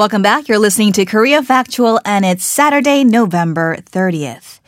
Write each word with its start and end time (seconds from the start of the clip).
Welcome 0.00 0.22
back. 0.22 0.48
You're 0.48 0.58
listening 0.58 0.94
to 0.94 1.04
Korea 1.04 1.42
Factual, 1.42 2.00
and 2.06 2.24
it's 2.24 2.42
Saturday, 2.42 3.04
November 3.04 3.76
30th. 3.76 4.60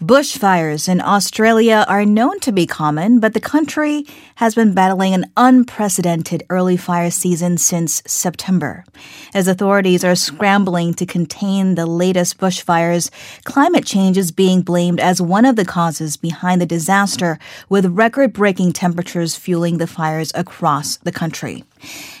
Bushfires 0.00 0.88
in 0.88 1.02
Australia 1.02 1.84
are 1.86 2.06
known 2.06 2.40
to 2.40 2.52
be 2.52 2.66
common, 2.66 3.20
but 3.20 3.34
the 3.34 3.40
country 3.40 4.06
has 4.36 4.54
been 4.54 4.72
battling 4.72 5.12
an 5.12 5.30
unprecedented 5.36 6.42
early 6.48 6.78
fire 6.78 7.10
season 7.10 7.58
since 7.58 8.02
September. 8.06 8.86
As 9.34 9.46
authorities 9.46 10.04
are 10.04 10.14
scrambling 10.14 10.94
to 10.94 11.04
contain 11.04 11.74
the 11.74 11.84
latest 11.84 12.38
bushfires, 12.38 13.10
climate 13.44 13.84
change 13.84 14.16
is 14.16 14.32
being 14.32 14.62
blamed 14.62 15.00
as 15.00 15.20
one 15.20 15.44
of 15.44 15.56
the 15.56 15.66
causes 15.66 16.16
behind 16.16 16.62
the 16.62 16.66
disaster, 16.66 17.38
with 17.68 17.84
record 17.84 18.32
breaking 18.32 18.72
temperatures 18.72 19.36
fueling 19.36 19.76
the 19.76 19.86
fires 19.86 20.32
across 20.34 20.96
the 20.96 21.12
country 21.12 21.62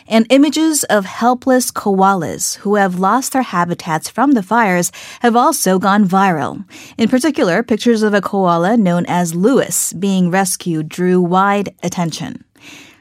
and 0.06 0.26
images 0.30 0.84
of 0.84 1.04
helpless 1.04 1.70
koalas 1.70 2.56
who 2.58 2.76
have 2.76 2.98
lost 2.98 3.32
their 3.32 3.42
habitats 3.42 4.08
from 4.08 4.32
the 4.32 4.42
fires 4.42 4.90
have 5.20 5.36
also 5.36 5.78
gone 5.78 6.06
viral. 6.06 6.64
In 6.96 7.08
particular, 7.08 7.62
pictures 7.62 8.02
of 8.02 8.14
a 8.14 8.20
koala 8.20 8.76
known 8.76 9.04
as 9.06 9.34
Lewis 9.34 9.92
being 9.92 10.30
rescued 10.30 10.88
drew 10.88 11.20
wide 11.20 11.74
attention. 11.82 12.44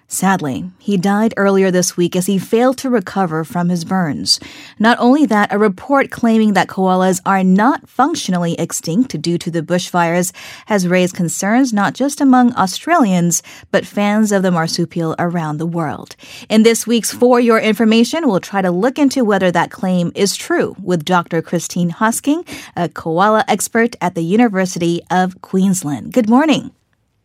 Sadly, 0.09 0.71
he 0.79 0.95
died 0.95 1.33
earlier 1.35 1.69
this 1.69 1.97
week 1.97 2.15
as 2.15 2.27
he 2.27 2.37
failed 2.37 2.77
to 2.77 2.89
recover 2.89 3.43
from 3.43 3.67
his 3.67 3.83
burns. 3.83 4.39
Not 4.79 4.97
only 5.01 5.25
that, 5.25 5.51
a 5.51 5.59
report 5.59 6.11
claiming 6.11 6.53
that 6.53 6.69
koalas 6.69 7.19
are 7.25 7.43
not 7.43 7.89
functionally 7.89 8.53
extinct 8.57 9.21
due 9.21 9.37
to 9.37 9.51
the 9.51 9.61
bushfires 9.61 10.33
has 10.67 10.87
raised 10.87 11.13
concerns 11.13 11.73
not 11.73 11.93
just 11.93 12.21
among 12.21 12.53
Australians, 12.55 13.43
but 13.69 13.85
fans 13.85 14.31
of 14.31 14.43
the 14.43 14.51
marsupial 14.51 15.13
around 15.19 15.57
the 15.57 15.65
world. 15.65 16.15
In 16.47 16.63
this 16.63 16.87
week's 16.87 17.11
For 17.11 17.41
Your 17.41 17.59
Information, 17.59 18.29
we'll 18.29 18.39
try 18.39 18.61
to 18.61 18.71
look 18.71 18.97
into 18.97 19.25
whether 19.25 19.51
that 19.51 19.71
claim 19.71 20.13
is 20.15 20.37
true 20.37 20.73
with 20.81 21.03
Dr. 21.03 21.41
Christine 21.41 21.91
Hosking, 21.91 22.47
a 22.77 22.87
koala 22.87 23.43
expert 23.49 23.97
at 23.99 24.15
the 24.15 24.23
University 24.23 25.01
of 25.11 25.41
Queensland. 25.41 26.13
Good 26.13 26.29
morning. 26.29 26.71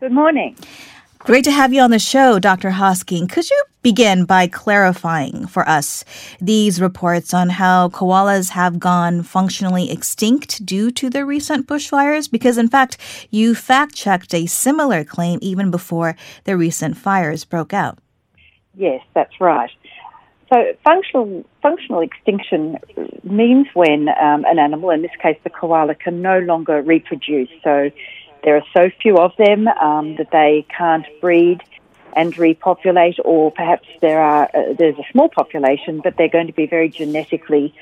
Good 0.00 0.10
morning. 0.10 0.56
Great 1.24 1.44
to 1.44 1.52
have 1.52 1.72
you 1.72 1.80
on 1.80 1.92
the 1.92 2.00
show, 2.00 2.40
Dr. 2.40 2.70
Hosking. 2.70 3.30
Could 3.30 3.48
you 3.48 3.64
begin 3.80 4.24
by 4.24 4.48
clarifying 4.48 5.46
for 5.46 5.68
us 5.68 6.04
these 6.40 6.80
reports 6.80 7.32
on 7.32 7.48
how 7.48 7.90
koalas 7.90 8.50
have 8.50 8.80
gone 8.80 9.22
functionally 9.22 9.88
extinct 9.92 10.66
due 10.66 10.90
to 10.90 11.08
the 11.08 11.24
recent 11.24 11.68
bushfires? 11.68 12.28
Because, 12.28 12.58
in 12.58 12.66
fact, 12.66 12.98
you 13.30 13.54
fact 13.54 13.94
checked 13.94 14.34
a 14.34 14.46
similar 14.46 15.04
claim 15.04 15.38
even 15.40 15.70
before 15.70 16.16
the 16.42 16.56
recent 16.56 16.96
fires 16.96 17.44
broke 17.44 17.72
out. 17.72 17.98
Yes, 18.74 19.00
that's 19.14 19.40
right. 19.40 19.70
So, 20.52 20.72
functional 20.84 21.44
functional 21.62 22.00
extinction 22.00 22.78
means 23.22 23.68
when 23.74 24.08
um, 24.08 24.44
an 24.44 24.58
animal, 24.58 24.90
in 24.90 25.02
this 25.02 25.12
case 25.22 25.38
the 25.44 25.50
koala, 25.50 25.94
can 25.94 26.20
no 26.20 26.40
longer 26.40 26.82
reproduce. 26.82 27.48
So, 27.62 27.92
there 28.42 28.56
are 28.56 28.64
so 28.74 28.90
few 29.00 29.18
of 29.18 29.32
them 29.36 29.68
um, 29.68 30.16
that 30.16 30.30
they 30.30 30.66
can't 30.76 31.06
breed 31.20 31.60
and 32.14 32.36
repopulate, 32.36 33.18
or 33.24 33.50
perhaps 33.50 33.88
there 34.00 34.20
are 34.20 34.44
uh, 34.54 34.74
there's 34.78 34.98
a 34.98 35.06
small 35.12 35.28
population, 35.28 36.00
but 36.02 36.16
they're 36.16 36.28
going 36.28 36.46
to 36.46 36.52
be 36.52 36.66
very 36.66 36.88
genetically 36.88 37.74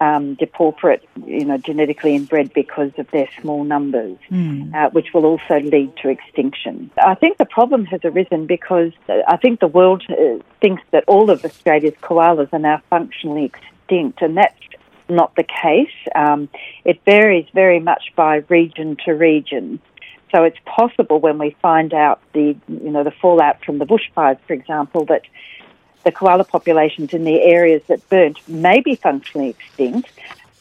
um, 0.00 0.34
depauperate, 0.34 1.02
you 1.26 1.44
know, 1.44 1.58
genetically 1.58 2.14
inbred 2.14 2.52
because 2.52 2.92
of 2.98 3.10
their 3.10 3.28
small 3.40 3.64
numbers, 3.64 4.16
mm. 4.30 4.72
uh, 4.74 4.90
which 4.90 5.12
will 5.12 5.24
also 5.24 5.58
lead 5.60 5.96
to 6.02 6.08
extinction. 6.08 6.90
I 7.04 7.14
think 7.14 7.38
the 7.38 7.44
problem 7.44 7.84
has 7.86 8.00
arisen 8.04 8.46
because 8.46 8.92
uh, 9.08 9.18
I 9.26 9.36
think 9.36 9.60
the 9.60 9.68
world 9.68 10.04
uh, 10.08 10.42
thinks 10.60 10.82
that 10.92 11.04
all 11.06 11.30
of 11.30 11.44
Australia's 11.44 11.94
koalas 12.02 12.52
are 12.52 12.58
now 12.58 12.80
functionally 12.90 13.44
extinct, 13.44 14.22
and 14.22 14.36
that's 14.36 14.54
not 15.08 15.34
the 15.36 15.44
case. 15.44 15.94
Um, 16.14 16.48
it 16.84 17.00
varies 17.04 17.46
very 17.54 17.80
much 17.80 18.12
by 18.14 18.44
region 18.48 18.96
to 19.04 19.12
region. 19.12 19.80
So 20.30 20.44
it's 20.44 20.58
possible 20.64 21.20
when 21.20 21.38
we 21.38 21.56
find 21.62 21.94
out 21.94 22.20
the 22.32 22.56
you 22.68 22.90
know 22.90 23.04
the 23.04 23.10
fallout 23.10 23.64
from 23.64 23.78
the 23.78 23.86
bushfires, 23.86 24.38
for 24.46 24.52
example, 24.52 25.04
that 25.06 25.22
the 26.04 26.12
koala 26.12 26.44
populations 26.44 27.12
in 27.12 27.24
the 27.24 27.42
areas 27.42 27.82
that 27.88 28.06
burnt 28.08 28.46
may 28.48 28.80
be 28.80 28.94
functionally 28.94 29.50
extinct, 29.50 30.10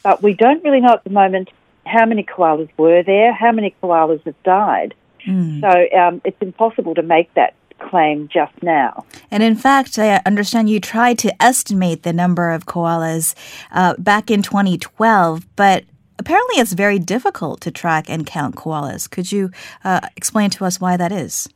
but 0.04 0.24
we 0.24 0.34
don't 0.34 0.64
really 0.64 0.80
know 0.80 0.94
at 0.94 1.04
the 1.04 1.10
moment 1.10 1.50
how 1.86 2.06
many 2.06 2.24
koalas 2.24 2.70
were 2.78 3.04
there, 3.04 3.34
how 3.34 3.52
many 3.52 3.76
koalas 3.82 4.24
have 4.24 4.42
died. 4.44 4.94
Mm. 5.26 5.62
So 5.62 5.98
um, 5.98 6.22
it's 6.24 6.42
impossible 6.42 6.96
to 6.96 7.02
make 7.02 7.34
that 7.34 7.54
claim 7.80 8.28
just 8.28 8.54
now. 8.64 9.06
And 9.30 9.44
in 9.44 9.56
fact, 9.56 10.00
I 10.00 10.22
understand 10.26 10.70
you 10.70 10.80
tried 10.80 11.20
to 11.20 11.44
estimate 11.44 12.04
the 12.04 12.14
number 12.14 12.52
of 12.52 12.66
koalas 12.66 13.36
uh, 13.72 13.96
back 13.98 14.32
in 14.32 14.42
2012, 14.42 15.46
but 15.56 15.86
apparently 16.20 16.62
it's 16.62 16.74
very 16.74 17.00
difficult 17.00 17.62
to 17.62 17.72
track 17.72 18.10
and 18.10 18.26
count 18.26 18.56
koalas. 18.56 19.10
Could 19.10 19.32
you 19.32 19.52
uh, 19.84 20.02
explain 20.16 20.50
to 20.52 20.66
us 20.66 20.80
why 20.80 20.98
that 20.98 21.12
is? 21.12 21.48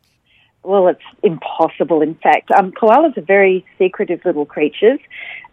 Well, 0.64 0.88
it's 0.88 1.02
impossible, 1.24 2.02
in 2.02 2.16
fact. 2.16 2.52
Um, 2.52 2.72
koalas 2.72 3.18
are 3.18 3.22
very 3.22 3.66
secretive 3.80 4.22
little 4.24 4.46
creatures. 4.46 5.00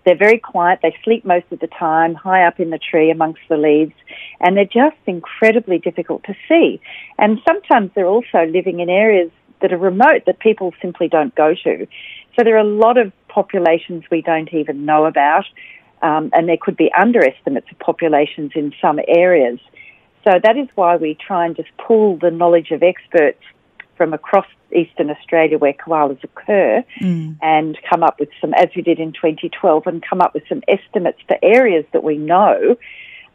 They're 0.05 0.17
very 0.17 0.39
quiet. 0.39 0.81
They 0.83 0.95
sleep 1.03 1.25
most 1.25 1.47
of 1.51 1.61
the 1.61 1.67
time 1.67 2.15
high 2.15 2.47
up 2.47 2.61
in 2.61 2.71
the 2.71 2.79
tree 2.79 3.11
amongst 3.11 3.41
the 3.49 3.57
leaves, 3.57 3.95
and 4.41 4.57
they're 4.57 4.65
just 4.65 4.97
incredibly 5.07 5.79
difficult 5.79 6.25
to 6.25 6.35
see. 6.49 6.81
And 7.19 7.39
sometimes 7.47 7.91
they're 7.95 8.07
also 8.07 8.45
living 8.47 8.81
in 8.81 8.89
areas 8.89 9.31
that 9.61 9.73
are 9.73 9.79
remote 9.79 10.25
that 10.27 10.39
people 10.39 10.73
simply 10.81 11.09
don't 11.09 11.35
go 11.35 11.55
to. 11.65 11.87
So 12.37 12.45
there 12.45 12.55
are 12.55 12.59
a 12.59 12.65
lot 12.65 12.97
of 12.97 13.13
populations 13.29 14.05
we 14.11 14.23
don't 14.23 14.53
even 14.53 14.85
know 14.85 15.07
about 15.07 15.45
um, 16.03 16.31
and 16.33 16.49
there 16.49 16.59
could 16.61 16.77
be 16.77 16.91
underestimates 16.99 17.67
of 17.71 17.79
populations 17.79 18.53
in 18.55 18.73
some 18.81 18.99
areas. 19.09 19.59
So 20.25 20.39
that 20.43 20.57
is 20.57 20.69
why 20.75 20.97
we 20.97 21.15
try 21.15 21.47
and 21.47 21.57
just 21.57 21.71
pull 21.79 22.19
the 22.19 22.31
knowledge 22.31 22.71
of 22.71 22.83
experts 22.83 23.43
from 23.97 24.13
across 24.13 24.47
eastern 24.75 25.11
Australia 25.11 25.59
where 25.59 25.73
koalas 25.73 26.23
occur 26.23 26.85
mm. 27.01 27.37
and 27.43 27.79
come 27.89 28.03
up 28.03 28.21
with 28.21 28.29
some, 28.41 28.53
as 28.55 28.69
we 28.77 28.83
did 28.83 28.99
in 28.99 29.13
2012, 29.13 29.87
and 29.87 30.03
come 30.03 30.21
up 30.21 30.35
with 30.35 30.43
some 30.49 30.63
estimates 30.69 31.19
for 31.27 31.39
areas 31.43 31.85
that 31.93 32.05
we 32.05 32.17
know 32.17 32.77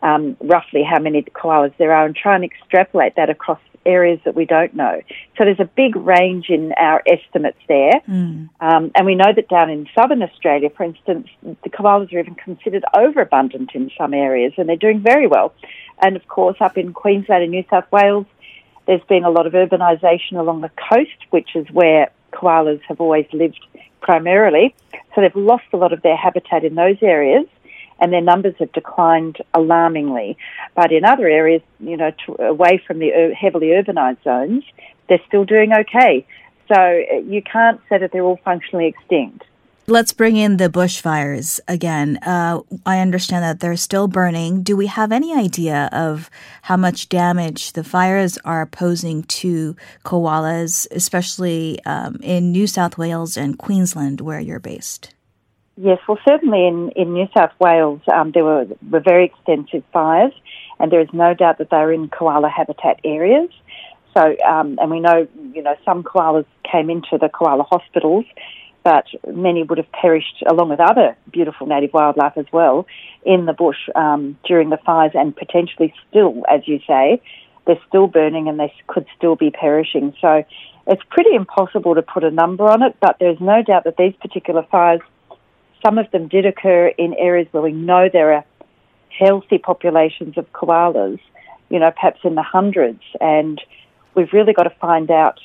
um, 0.03 0.37
roughly 0.41 0.83
how 0.83 0.99
many 0.99 1.23
koalas 1.23 1.73
there 1.77 1.93
are 1.93 2.05
and 2.05 2.15
try 2.15 2.35
and 2.35 2.43
extrapolate 2.43 3.15
that 3.15 3.29
across 3.29 3.59
areas 3.85 4.19
that 4.25 4.35
we 4.35 4.45
don't 4.45 4.73
know. 4.75 5.01
So 5.37 5.45
there's 5.45 5.59
a 5.59 5.69
big 5.75 5.95
range 5.95 6.49
in 6.49 6.73
our 6.77 7.01
estimates 7.07 7.57
there. 7.67 8.01
Mm. 8.07 8.49
Um, 8.59 8.91
and 8.95 9.05
we 9.05 9.15
know 9.15 9.31
that 9.35 9.49
down 9.49 9.69
in 9.69 9.87
southern 9.97 10.21
Australia, 10.21 10.69
for 10.69 10.83
instance, 10.83 11.27
the 11.41 11.69
koalas 11.69 12.13
are 12.13 12.19
even 12.19 12.35
considered 12.35 12.83
overabundant 12.93 13.71
in 13.73 13.91
some 13.97 14.13
areas 14.13 14.53
and 14.57 14.69
they're 14.69 14.75
doing 14.75 15.01
very 15.01 15.27
well. 15.27 15.53
And 16.01 16.15
of 16.15 16.27
course, 16.27 16.57
up 16.59 16.77
in 16.77 16.93
Queensland 16.93 17.43
and 17.43 17.51
New 17.51 17.63
South 17.69 17.91
Wales, 17.91 18.25
there's 18.85 19.03
been 19.07 19.23
a 19.23 19.29
lot 19.29 19.47
of 19.47 19.53
urbanisation 19.53 20.37
along 20.37 20.61
the 20.61 20.71
coast, 20.89 21.17
which 21.29 21.55
is 21.55 21.67
where 21.71 22.11
koalas 22.33 22.81
have 22.87 22.99
always 22.99 23.25
lived 23.31 23.59
primarily. 24.01 24.75
So 25.15 25.21
they've 25.21 25.35
lost 25.35 25.65
a 25.71 25.77
lot 25.77 25.93
of 25.93 26.01
their 26.01 26.17
habitat 26.17 26.65
in 26.65 26.75
those 26.75 26.97
areas 27.01 27.45
and 27.99 28.11
their 28.11 28.21
numbers 28.21 28.55
have 28.59 28.71
declined 28.71 29.37
alarmingly. 29.53 30.37
But 30.75 30.91
in 30.91 31.05
other 31.05 31.27
areas, 31.27 31.61
you 31.79 31.97
know, 31.97 32.11
to, 32.25 32.41
away 32.43 32.81
from 32.85 32.99
the 32.99 33.33
heavily 33.39 33.67
urbanised 33.67 34.23
zones, 34.23 34.63
they're 35.07 35.21
still 35.27 35.45
doing 35.45 35.71
okay. 35.73 36.25
So 36.67 36.75
uh, 36.75 37.17
you 37.17 37.41
can't 37.41 37.79
say 37.89 37.97
that 37.97 38.11
they're 38.11 38.23
all 38.23 38.39
functionally 38.43 38.87
extinct. 38.87 39.43
Let's 39.85 40.13
bring 40.13 40.37
in 40.37 40.55
the 40.57 40.69
bushfires 40.69 41.59
again. 41.67 42.17
Uh, 42.25 42.61
I 42.85 42.99
understand 42.99 43.43
that 43.43 43.59
they're 43.59 43.75
still 43.75 44.07
burning. 44.07 44.63
Do 44.63 44.77
we 44.77 44.87
have 44.87 45.11
any 45.11 45.35
idea 45.35 45.89
of 45.91 46.29
how 46.61 46.77
much 46.77 47.09
damage 47.09 47.73
the 47.73 47.83
fires 47.83 48.37
are 48.45 48.65
posing 48.65 49.23
to 49.23 49.75
koalas, 50.05 50.87
especially 50.91 51.83
um, 51.85 52.15
in 52.23 52.53
New 52.53 52.65
South 52.65 52.97
Wales 52.97 53.35
and 53.35 53.59
Queensland, 53.59 54.21
where 54.21 54.39
you're 54.39 54.57
based? 54.57 55.13
Yes, 55.75 55.99
well, 56.07 56.19
certainly 56.27 56.67
in, 56.67 56.91
in 56.95 57.13
New 57.13 57.27
South 57.35 57.51
Wales, 57.59 58.01
um, 58.13 58.31
there 58.31 58.43
were, 58.43 58.67
were 58.91 58.99
very 58.99 59.25
extensive 59.25 59.83
fires, 59.91 60.31
and 60.79 60.91
there 60.91 61.01
is 61.01 61.09
no 61.13 61.33
doubt 61.33 61.57
that 61.57 61.71
they 61.71 61.77
are 61.77 61.91
in 61.91 62.09
koala 62.09 62.47
habitat 62.49 62.99
areas. 63.03 63.49
So, 64.15 64.35
um, 64.47 64.77
and 64.79 64.91
we 64.91 64.99
know, 64.99 65.27
you 65.53 65.63
know, 65.63 65.75
some 65.83 66.03
koalas 66.03 66.45
came 66.71 66.91
into 66.91 67.17
the 67.19 67.27
koala 67.27 67.63
hospitals, 67.63 68.25
but 68.83 69.05
many 69.27 69.63
would 69.63 69.79
have 69.79 69.91
perished 69.91 70.43
along 70.47 70.69
with 70.69 70.79
other 70.79 71.17
beautiful 71.31 71.65
native 71.65 71.91
wildlife 71.93 72.37
as 72.37 72.45
well 72.51 72.85
in 73.25 73.45
the 73.45 73.53
bush 73.53 73.89
um, 73.95 74.37
during 74.45 74.69
the 74.69 74.77
fires, 74.85 75.13
and 75.15 75.35
potentially 75.35 75.91
still, 76.07 76.43
as 76.47 76.67
you 76.67 76.81
say, 76.85 77.19
they're 77.65 77.81
still 77.87 78.05
burning 78.05 78.47
and 78.47 78.59
they 78.59 78.71
could 78.85 79.07
still 79.17 79.35
be 79.35 79.49
perishing. 79.49 80.13
So, 80.21 80.43
it's 80.85 81.01
pretty 81.09 81.33
impossible 81.33 81.95
to 81.95 82.03
put 82.03 82.23
a 82.23 82.29
number 82.29 82.65
on 82.65 82.83
it, 82.83 82.95
but 82.99 83.15
there's 83.19 83.39
no 83.39 83.63
doubt 83.63 83.85
that 83.85 83.97
these 83.97 84.13
particular 84.21 84.67
fires 84.69 84.99
some 85.83 85.97
of 85.97 86.09
them 86.11 86.27
did 86.27 86.45
occur 86.45 86.87
in 86.97 87.13
areas 87.15 87.47
where 87.51 87.63
we 87.63 87.71
know 87.71 88.09
there 88.11 88.33
are 88.33 88.45
healthy 89.09 89.57
populations 89.57 90.37
of 90.37 90.51
koalas, 90.53 91.19
you 91.69 91.79
know, 91.79 91.91
perhaps 91.91 92.21
in 92.23 92.35
the 92.35 92.43
hundreds. 92.43 93.01
And 93.21 93.61
we've 94.15 94.33
really 94.33 94.53
got 94.53 94.63
to 94.63 94.75
find 94.81 95.11
out 95.11 95.39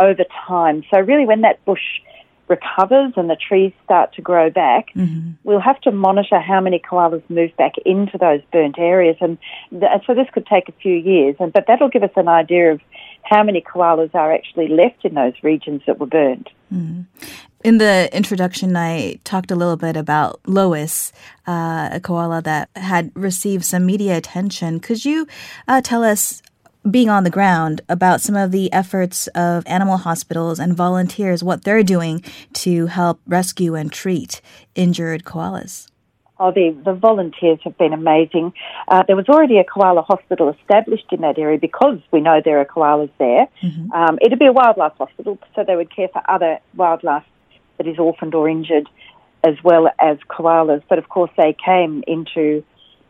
over 0.00 0.24
time. 0.46 0.82
So, 0.90 0.98
really, 1.00 1.26
when 1.26 1.42
that 1.42 1.64
bush 1.64 2.00
recovers 2.48 3.12
and 3.16 3.30
the 3.30 3.36
trees 3.36 3.72
start 3.84 4.12
to 4.14 4.22
grow 4.22 4.50
back, 4.50 4.88
mm-hmm. 4.94 5.30
we'll 5.44 5.60
have 5.60 5.80
to 5.82 5.92
monitor 5.92 6.40
how 6.40 6.60
many 6.60 6.80
koalas 6.80 7.22
move 7.30 7.56
back 7.56 7.74
into 7.86 8.18
those 8.18 8.40
burnt 8.52 8.78
areas. 8.78 9.16
And 9.20 9.38
th- 9.70 10.02
so 10.06 10.14
this 10.14 10.26
could 10.32 10.46
take 10.46 10.68
a 10.68 10.72
few 10.72 10.96
years, 10.96 11.36
and 11.38 11.52
but 11.52 11.66
that'll 11.66 11.88
give 11.88 12.02
us 12.02 12.10
an 12.16 12.28
idea 12.28 12.72
of 12.72 12.80
how 13.22 13.42
many 13.44 13.62
koalas 13.62 14.14
are 14.14 14.32
actually 14.34 14.68
left 14.68 15.04
in 15.04 15.14
those 15.14 15.34
regions 15.42 15.82
that 15.86 15.98
were 15.98 16.06
burnt. 16.06 16.48
Mm-hmm. 16.72 17.02
In 17.62 17.76
the 17.76 18.08
introduction, 18.16 18.74
I 18.74 19.20
talked 19.22 19.50
a 19.50 19.54
little 19.54 19.76
bit 19.76 19.94
about 19.94 20.40
Lois, 20.46 21.12
uh, 21.46 21.90
a 21.92 22.00
koala 22.02 22.40
that 22.42 22.70
had 22.74 23.12
received 23.14 23.64
some 23.64 23.84
media 23.84 24.16
attention. 24.16 24.80
Could 24.80 25.04
you 25.04 25.26
uh, 25.68 25.82
tell 25.82 26.02
us 26.02 26.40
being 26.88 27.10
on 27.10 27.24
the 27.24 27.30
ground 27.30 27.82
about 27.88 28.20
some 28.20 28.36
of 28.36 28.52
the 28.52 28.72
efforts 28.72 29.26
of 29.28 29.62
animal 29.66 29.98
hospitals 29.98 30.58
and 30.58 30.74
volunteers, 30.74 31.44
what 31.44 31.64
they're 31.64 31.82
doing 31.82 32.24
to 32.54 32.86
help 32.86 33.20
rescue 33.26 33.74
and 33.74 33.92
treat 33.92 34.40
injured 34.74 35.24
koalas. 35.24 35.88
Oh, 36.38 36.50
the, 36.50 36.74
the 36.86 36.94
volunteers 36.94 37.58
have 37.64 37.76
been 37.76 37.92
amazing. 37.92 38.54
Uh, 38.88 39.02
there 39.06 39.14
was 39.14 39.28
already 39.28 39.58
a 39.58 39.64
koala 39.64 40.00
hospital 40.00 40.48
established 40.58 41.04
in 41.12 41.20
that 41.20 41.38
area 41.38 41.58
because 41.58 41.98
we 42.12 42.22
know 42.22 42.40
there 42.42 42.58
are 42.60 42.64
koalas 42.64 43.10
there. 43.18 43.46
Mm-hmm. 43.62 43.92
Um, 43.92 44.18
it'd 44.22 44.38
be 44.38 44.46
a 44.46 44.52
wildlife 44.52 44.94
hospital, 44.96 45.38
so 45.54 45.64
they 45.64 45.76
would 45.76 45.94
care 45.94 46.08
for 46.08 46.22
other 46.30 46.58
wildlife 46.74 47.24
that 47.80 47.88
is 47.88 47.98
orphaned 47.98 48.34
or 48.34 48.46
injured 48.46 48.86
as 49.42 49.54
well 49.64 49.88
as 49.98 50.18
koalas. 50.28 50.82
But 50.86 50.98
of 50.98 51.08
course, 51.08 51.30
they 51.38 51.56
came 51.64 52.04
into 52.06 52.62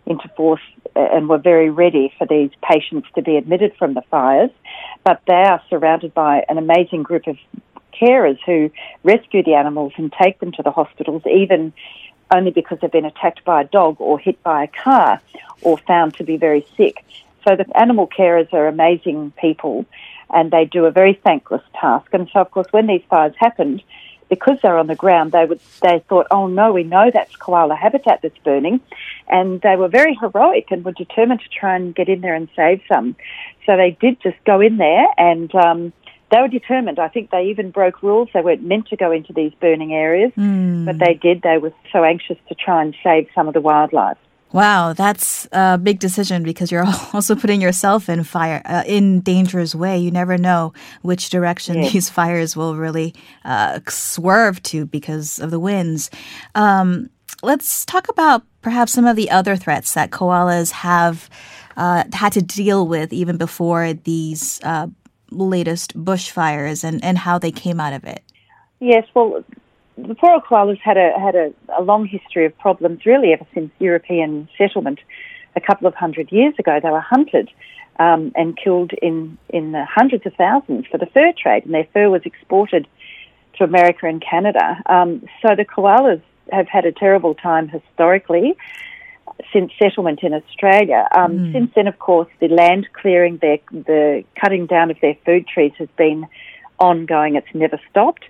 into 0.07 0.29
force 0.37 0.61
uh, 0.95 1.01
and 1.01 1.29
were 1.29 1.39
very 1.39 1.71
ready 1.71 2.13
for 2.17 2.27
these 2.27 2.51
patients 2.63 3.09
to 3.17 3.23
be 3.23 3.37
admitted 3.37 3.75
from 3.77 3.95
the 3.95 4.03
fires. 4.11 4.51
But 5.05 5.23
they 5.27 5.35
are 5.35 5.61
surrounded 5.69 6.15
by 6.15 6.45
an 6.49 6.57
amazing 6.57 7.03
group 7.03 7.27
of 7.27 7.37
carers 8.01 8.39
who 8.47 8.71
rescue 9.03 9.43
the 9.43 9.55
animals 9.55 9.93
and 9.97 10.13
take 10.23 10.39
them 10.39 10.53
to 10.53 10.63
the 10.63 10.71
hospitals, 10.71 11.23
even 11.27 11.73
only 12.33 12.53
because 12.53 12.79
they've 12.81 12.93
been 12.93 13.05
attacked 13.05 13.45
by 13.45 13.63
a 13.63 13.65
dog 13.65 13.97
or 13.99 14.19
hit 14.19 14.41
by 14.45 14.65
a 14.65 14.69
car 14.69 15.21
or 15.63 15.79
found 15.79 16.15
to 16.15 16.25
be 16.25 16.37
very 16.37 16.65
sick. 16.77 17.05
So 17.47 17.57
the 17.57 17.67
animal 17.77 18.07
carers 18.07 18.53
are 18.53 18.69
amazing 18.69 19.33
people 19.33 19.85
and 20.33 20.53
they 20.53 20.65
do 20.65 20.85
a 20.87 20.93
very 20.93 21.15
thankless 21.25 21.63
task. 21.81 22.07
And 22.13 22.29
so, 22.33 22.41
of 22.41 22.53
course, 22.53 22.69
when 22.71 22.87
these 22.87 23.03
fires 23.11 23.35
happened, 23.37 23.83
because 24.31 24.59
they're 24.63 24.79
on 24.79 24.87
the 24.87 24.95
ground, 24.95 25.33
they 25.33 25.45
would 25.45 25.61
they 25.83 26.03
thought, 26.09 26.27
oh 26.31 26.47
no, 26.47 26.73
we 26.73 26.85
know 26.85 27.11
that's 27.13 27.37
koala 27.37 27.75
habitat 27.75 28.21
that's 28.23 28.39
burning, 28.39 28.81
and 29.29 29.61
they 29.61 29.77
were 29.77 29.89
very 29.89 30.15
heroic 30.15 30.69
and 30.71 30.85
were 30.85 30.93
determined 30.93 31.41
to 31.41 31.49
try 31.49 31.77
and 31.77 31.95
get 31.95 32.09
in 32.09 32.23
there 32.23 32.35
and 32.35 32.49
save 32.57 32.81
some. 32.89 33.17
So 33.67 33.77
they 33.77 33.97
did 34.01 34.21
just 34.23 34.43
go 34.45 34.61
in 34.61 34.79
there 34.79 35.07
and. 35.19 35.55
Um, 35.55 35.93
they 36.31 36.41
were 36.41 36.47
determined. 36.47 37.01
I 37.01 37.09
think 37.09 37.31
they 37.31 37.47
even 37.47 37.73
broke 37.73 38.05
rules. 38.05 38.29
They 38.33 38.41
weren't 38.41 38.63
meant 38.63 38.87
to 38.91 38.97
go 38.97 39.11
into 39.11 39.33
these 39.33 39.53
burning 39.61 39.93
areas, 39.93 40.31
mm. 40.37 40.85
but 40.85 40.97
they 40.97 41.15
did. 41.15 41.43
They 41.43 41.59
were 41.59 41.73
so 41.93 42.05
anxious 42.05 42.37
to 42.49 42.55
try 42.55 42.83
and 42.83 42.95
save 43.03 43.27
some 43.35 43.49
of 43.49 43.55
the 43.55 43.61
wildlife. 43.61 44.17
Wow, 44.53 44.95
that's 44.95 45.47
a 45.53 45.79
big 45.79 46.01
decision 46.01 46.43
because 46.43 46.73
you're 46.73 46.85
also 47.13 47.37
putting 47.37 47.61
yourself 47.61 48.09
in 48.09 48.25
fire 48.25 48.63
uh, 48.65 48.83
in 48.87 49.21
dangerous 49.21 49.75
way. 49.75 49.99
You 49.99 50.11
never 50.11 50.37
know 50.37 50.73
which 51.03 51.31
direction 51.31 51.77
yes. 51.77 51.93
these 51.93 52.11
fires 52.19 52.57
will 52.57 52.77
really 52.77 53.15
uh, 53.45 53.81
swerve 53.89 54.63
to 54.65 54.87
because 54.87 55.39
of 55.39 55.51
the 55.51 55.61
winds. 55.61 56.11
Um, 56.55 57.11
let's 57.43 57.85
talk 57.85 58.09
about 58.09 58.43
perhaps 58.63 58.93
some 58.93 59.07
of 59.07 59.17
the 59.17 59.31
other 59.31 59.57
threats 59.57 59.95
that 59.95 60.11
koalas 60.11 60.73
have 60.73 61.31
uh, 61.77 62.05
had 62.13 62.33
to 62.33 62.43
deal 62.43 62.87
with 62.87 63.13
even 63.13 63.37
before 63.37 63.93
these 63.93 64.61
uh, 64.65 64.89
latest 65.31 65.97
bushfires 65.97 66.83
and, 66.85 67.03
and 67.05 67.19
how 67.19 67.39
they 67.39 67.53
came 67.53 67.81
out 67.81 67.93
of 67.93 68.05
it. 68.05 68.23
Yes, 68.81 69.07
well, 69.15 69.45
the 70.09 70.15
feral 70.15 70.41
koalas 70.41 70.79
had 70.81 70.97
a 70.97 71.13
had 71.19 71.35
a, 71.35 71.53
a 71.79 71.83
long 71.83 72.07
history 72.07 72.47
of 72.47 72.57
problems, 72.59 73.05
really, 73.07 73.33
ever 73.33 73.47
since 73.55 73.71
European 73.79 74.49
settlement 74.57 75.01
a 75.57 75.61
couple 75.61 75.87
of 75.87 75.95
hundred 75.95 76.31
years 76.33 76.55
ago. 76.59 76.79
They 76.83 76.91
were 76.91 77.01
hunted 77.01 77.51
um, 77.99 78.33
and 78.35 78.57
killed 78.57 78.93
in 79.03 79.39
in 79.49 79.73
the 79.73 79.85
hundreds 79.85 80.27
of 80.27 80.35
thousands 80.35 80.87
for 80.87 80.99
the 80.99 81.07
fur 81.07 81.33
trade, 81.41 81.65
and 81.65 81.75
their 81.75 81.89
fur 81.93 82.09
was 82.11 82.23
exported 82.25 82.87
to 83.59 83.65
America 83.65 84.07
and 84.07 84.23
Canada. 84.23 84.83
Um, 84.87 85.23
so 85.43 85.55
the 85.55 85.65
koalas 85.65 86.23
have 86.53 86.69
had 86.69 86.85
a 86.85 86.93
terrible 86.93 87.35
time 87.35 87.69
historically 87.69 88.57
since 89.53 89.73
settlement 89.79 90.21
in 90.23 90.35
Australia. 90.35 91.09
Um, 91.17 91.39
mm. 91.39 91.53
Since 91.53 91.73
then, 91.75 91.87
of 91.87 91.99
course, 91.99 92.29
the 92.41 92.49
land 92.49 92.89
clearing, 92.93 93.39
their, 93.39 93.59
the 93.71 94.25
cutting 94.41 94.67
down 94.67 94.91
of 94.91 94.99
their 95.01 95.17
food 95.25 95.47
trees 95.47 95.73
has 95.79 95.89
been 95.97 96.27
ongoing. 96.81 97.37
It's 97.37 97.55
never 97.55 97.81
stopped 97.91 98.25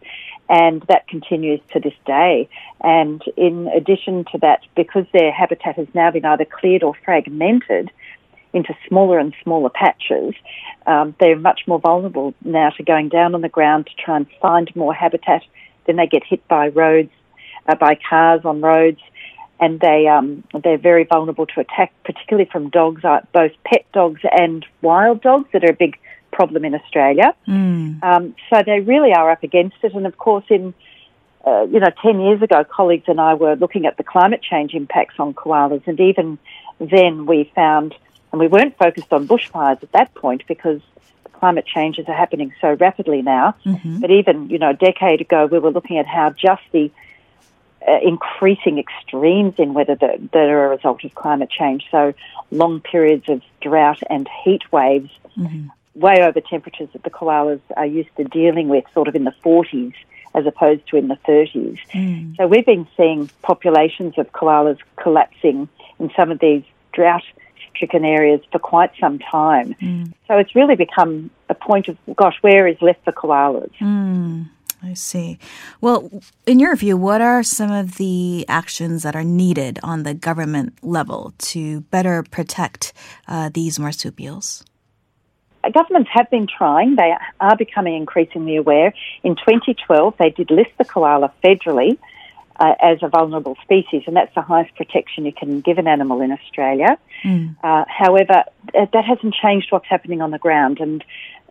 and 0.51 0.83
that 0.89 1.07
continues 1.07 1.61
to 1.73 1.79
this 1.79 1.95
day. 2.05 2.49
And 2.81 3.23
in 3.37 3.69
addition 3.69 4.25
to 4.33 4.39
that, 4.39 4.63
because 4.75 5.07
their 5.13 5.31
habitat 5.31 5.77
has 5.77 5.87
now 5.95 6.11
been 6.11 6.25
either 6.25 6.45
cleared 6.45 6.83
or 6.83 6.93
fragmented 7.05 7.91
into 8.53 8.75
smaller 8.89 9.21
and 9.21 9.33
smaller 9.45 9.71
patches, 9.71 10.35
um, 10.89 11.15
they're 11.21 11.39
much 11.39 11.63
more 11.69 11.79
vulnerable 11.79 12.35
now 12.45 12.71
to 12.71 12.83
going 12.83 13.09
down 13.09 13.37
on 13.37 13.43
the 13.43 13.49
ground 13.49 13.87
to 13.87 14.05
try 14.05 14.17
and 14.17 14.27
find 14.43 14.75
more 14.75 14.93
habitat. 14.93 15.43
Then 15.87 15.97
they 15.97 16.09
get 16.09 16.25
hit 16.25 16.47
by 16.49 16.69
roads, 16.69 17.13
uh, 17.69 17.77
by 17.77 17.97
cars 18.09 18.41
on 18.45 18.61
roads, 18.61 19.01
and 19.61 19.79
they 19.79 20.09
um, 20.09 20.43
they're 20.65 20.79
very 20.79 21.05
vulnerable 21.05 21.47
to 21.47 21.61
attack, 21.61 21.93
particularly 22.05 22.49
from 22.51 22.71
dogs, 22.71 23.05
uh, 23.05 23.21
both 23.33 23.53
pet 23.65 23.85
dogs 23.93 24.23
and 24.33 24.67
wild 24.83 25.23
dogs 25.23 25.49
that 25.53 25.63
are 25.63 25.71
a 25.71 25.77
big 25.77 25.97
problem 26.41 26.65
in 26.65 26.75
Australia. 26.75 27.35
Mm. 27.47 28.03
Um, 28.03 28.35
so 28.49 28.63
they 28.65 28.81
really 28.81 29.13
are 29.13 29.31
up 29.31 29.43
against 29.43 29.77
it. 29.83 29.93
And 29.95 30.07
of 30.07 30.17
course, 30.17 30.47
in 30.49 30.73
uh, 31.47 31.67
you 31.71 31.81
know, 31.81 31.91
10 32.03 32.21
years 32.21 32.41
ago, 32.43 32.65
colleagues 32.65 33.05
and 33.09 33.21
I 33.21 33.35
were 33.35 33.57
looking 33.57 33.85
at 33.87 33.97
the 33.97 34.05
climate 34.05 34.43
change 34.43 34.75
impacts 34.75 35.17
on 35.19 35.33
koalas, 35.35 35.87
and 35.87 35.99
even 35.99 36.39
then 36.79 37.27
we 37.27 37.51
found, 37.55 37.95
and 38.31 38.41
we 38.41 38.47
weren't 38.47 38.77
focused 38.79 39.13
on 39.13 39.27
bushfires 39.27 39.83
at 39.83 39.93
that 39.93 40.15
point 40.15 40.43
because 40.47 40.81
climate 41.33 41.67
changes 41.67 42.05
are 42.09 42.15
happening 42.15 42.53
so 42.61 42.75
rapidly 42.75 43.23
now. 43.23 43.55
Mm-hmm. 43.65 44.01
But 44.01 44.11
even, 44.11 44.51
you 44.51 44.59
know, 44.59 44.71
a 44.71 44.81
decade 44.89 45.21
ago, 45.23 45.47
we 45.47 45.59
were 45.59 45.71
looking 45.71 45.99
at 45.99 46.07
how 46.07 46.31
just 46.31 46.63
the 46.73 46.91
uh, 47.89 47.99
increasing 48.03 48.79
extremes 48.79 49.55
in 49.59 49.73
weather 49.73 49.95
that, 49.95 50.33
that, 50.33 50.49
are 50.55 50.67
a 50.67 50.77
result 50.77 51.05
of 51.05 51.15
climate 51.15 51.51
change. 51.51 51.85
So 51.91 52.13
long 52.51 52.81
periods 52.81 53.29
of 53.29 53.41
drought 53.63 54.01
and 54.11 54.29
heat 54.45 54.63
waves 54.71 55.11
mm-hmm 55.39 55.69
way 56.01 56.23
over 56.23 56.41
temperatures 56.41 56.89
that 56.93 57.03
the 57.03 57.11
koalas 57.11 57.61
are 57.77 57.87
used 57.87 58.15
to 58.17 58.25
dealing 58.25 58.69
with, 58.69 58.85
sort 58.95 59.09
of 59.09 59.15
in 59.15 59.25
the 59.25 59.35
40s 59.45 59.95
as 60.35 60.47
opposed 60.47 60.87
to 60.89 60.97
in 60.97 61.09
the 61.09 61.19
30s. 61.27 61.79
Mm. 61.93 62.37
So 62.37 62.47
we've 62.47 62.67
been 62.67 62.87
seeing 62.97 63.29
populations 63.43 64.17
of 64.17 64.31
koalas 64.33 64.79
collapsing 64.97 65.69
in 65.99 66.11
some 66.17 66.31
of 66.31 66.39
these 66.39 66.63
drought 66.93 67.25
stricken 67.75 68.05
areas 68.05 68.41
for 68.53 68.59
quite 68.59 68.93
some 69.01 69.19
time. 69.19 69.75
Mm. 69.81 70.13
So 70.29 70.39
it's 70.39 70.55
really 70.55 70.77
become 70.77 71.31
a 71.49 71.55
point 71.55 71.89
of, 71.89 71.97
gosh, 72.17 72.37
where 72.43 72.67
is 72.67 72.81
left 72.81 73.05
for 73.05 73.13
koalas? 73.13 73.73
Mm. 73.81 74.49
I 74.83 74.95
see. 74.95 75.39
Well, 75.81 76.23
in 76.47 76.59
your 76.59 76.75
view, 76.75 76.97
what 76.97 77.21
are 77.21 77.43
some 77.43 77.71
of 77.71 77.97
the 77.97 78.47
actions 78.49 79.03
that 79.03 79.15
are 79.15 79.25
needed 79.25 79.79
on 79.83 80.05
the 80.05 80.15
government 80.15 80.79
level 80.83 81.35
to 81.39 81.83
better 81.83 82.23
protect 82.23 82.95
uh, 83.29 83.51
these 83.53 83.79
marsupials? 83.79 84.65
Governments 85.71 86.11
have 86.13 86.31
been 86.31 86.47
trying. 86.47 86.97
They 86.97 87.15
are 87.41 87.57
becoming 87.57 87.97
increasingly 87.97 88.57
aware. 88.57 88.93
In 89.23 89.37
2012, 89.37 90.15
they 90.19 90.31
did 90.31 90.51
list 90.51 90.71
the 90.79 90.85
koala 90.85 91.33
federally 91.43 91.99
uh, 92.61 92.75
as 92.81 92.99
a 93.03 93.09
vulnerable 93.09 93.57
species, 93.63 94.03
and 94.07 94.15
that's 94.15 94.35
the 94.35 94.43
highest 94.43 94.75
protection 94.77 95.25
you 95.25 95.33
can 95.33 95.61
give 95.61 95.79
an 95.79 95.87
animal 95.87 96.21
in 96.21 96.31
Australia. 96.31 96.99
Mm. 97.25 97.57
Uh, 97.65 97.85
however, 97.89 98.45
that 98.75 99.05
hasn't 99.05 99.35
changed 99.35 99.69
what's 99.71 99.89
happening 99.89 100.21
on 100.21 100.31
the 100.31 100.39
ground, 100.39 100.79
and 100.81 101.03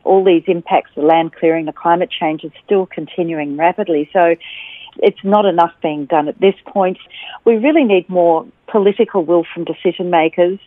all 0.03 0.23
these 0.23 0.43
impacts, 0.47 0.91
the 0.95 1.01
land 1.01 1.33
clearing, 1.33 1.65
the 1.65 1.73
climate 1.73 2.09
change, 2.11 2.43
is 2.43 2.51
still 2.63 2.85
continuing 2.85 3.57
rapidly. 3.57 4.09
So 4.13 4.35
it's 4.97 5.23
not 5.23 5.45
enough 5.45 5.73
being 5.81 6.05
done 6.05 6.27
at 6.27 6.39
this 6.39 6.55
point. 6.65 6.97
We 7.43 7.55
really 7.55 7.83
need 7.83 8.07
more 8.09 8.45
political 8.67 9.25
will 9.25 9.45
from 9.51 9.65
decision 9.65 10.09
makers 10.09 10.59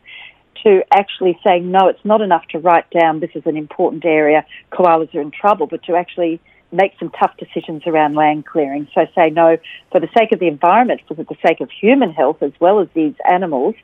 to 0.65 0.83
actually 0.93 1.39
saying, 1.45 1.71
no, 1.71 1.89
it's 1.89 2.05
not 2.05 2.21
enough 2.21 2.47
to 2.49 2.59
write 2.59 2.89
down 2.91 3.21
this 3.21 3.31
is 3.35 3.43
an 3.47 3.57
important 3.57 4.05
area, 4.05 4.45
koalas 4.71 5.15
are 5.15 5.21
in 5.21 5.31
trouble, 5.31 5.67
but 5.67 5.83
to 5.85 5.97
actually 5.97 6.41
make 6.73 6.93
some 6.99 7.11
tough 7.11 7.37
decisions 7.37 7.83
around 7.87 8.15
land 8.15 8.47
clearing. 8.47 8.89
So 8.95 9.07
say, 9.15 9.31
no, 9.31 9.59
for 9.91 10.01
the 10.01 10.09
sake 10.17 10.33
of 10.33 10.41
the 10.41 10.49
environment, 10.49 11.03
for 11.07 11.15
the 11.15 11.27
sake 11.47 11.61
of 11.61 11.71
human 11.71 12.13
health 12.13 12.43
as 12.43 12.53
well 12.61 12.81
as 12.81 12.89
these 12.95 13.15
animals, 13.31 13.75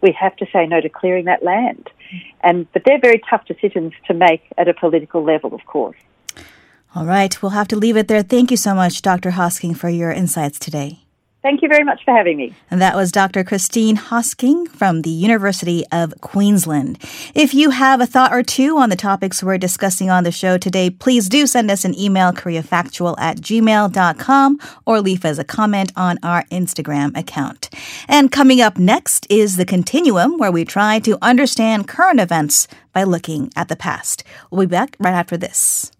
we 0.00 0.12
have 0.12 0.36
to 0.36 0.46
say 0.52 0.66
no 0.66 0.80
to 0.80 0.88
clearing 0.88 1.24
that 1.24 1.42
land. 1.42 1.90
And 2.42 2.70
but 2.72 2.82
they're 2.84 3.00
very 3.00 3.20
tough 3.28 3.46
decisions 3.46 3.92
to 4.06 4.14
make 4.14 4.42
at 4.56 4.68
a 4.68 4.74
political 4.74 5.24
level, 5.24 5.54
of 5.54 5.64
course. 5.66 5.96
All 6.94 7.04
right, 7.04 7.42
we'll 7.42 7.50
have 7.50 7.68
to 7.68 7.76
leave 7.76 7.96
it 7.96 8.08
there. 8.08 8.22
Thank 8.22 8.50
you 8.50 8.56
so 8.56 8.74
much, 8.74 9.02
Dr. 9.02 9.32
Hosking, 9.32 9.76
for 9.76 9.88
your 9.88 10.10
insights 10.10 10.58
today. 10.58 11.05
Thank 11.46 11.62
you 11.62 11.68
very 11.68 11.84
much 11.84 12.04
for 12.04 12.12
having 12.12 12.38
me. 12.38 12.52
And 12.72 12.82
that 12.82 12.96
was 12.96 13.12
Dr. 13.12 13.44
Christine 13.44 13.96
Hosking 13.96 14.66
from 14.66 15.02
the 15.02 15.10
University 15.10 15.84
of 15.92 16.12
Queensland. 16.20 16.98
If 17.36 17.54
you 17.54 17.70
have 17.70 18.00
a 18.00 18.06
thought 18.06 18.32
or 18.32 18.42
two 18.42 18.78
on 18.78 18.90
the 18.90 18.96
topics 18.96 19.44
we're 19.44 19.56
discussing 19.56 20.10
on 20.10 20.24
the 20.24 20.32
show 20.32 20.58
today, 20.58 20.90
please 20.90 21.28
do 21.28 21.46
send 21.46 21.70
us 21.70 21.84
an 21.84 21.96
email, 21.96 22.32
koreafactual 22.32 23.14
at 23.20 23.36
gmail.com, 23.36 24.58
or 24.86 25.00
leave 25.00 25.24
us 25.24 25.38
a 25.38 25.44
comment 25.44 25.92
on 25.94 26.18
our 26.24 26.42
Instagram 26.46 27.16
account. 27.16 27.70
And 28.08 28.32
coming 28.32 28.60
up 28.60 28.76
next 28.76 29.24
is 29.30 29.56
the 29.56 29.64
continuum 29.64 30.38
where 30.38 30.50
we 30.50 30.64
try 30.64 30.98
to 30.98 31.16
understand 31.22 31.86
current 31.86 32.18
events 32.18 32.66
by 32.92 33.04
looking 33.04 33.52
at 33.54 33.68
the 33.68 33.76
past. 33.76 34.24
We'll 34.50 34.66
be 34.66 34.70
back 34.72 34.96
right 34.98 35.14
after 35.14 35.36
this. 35.36 35.92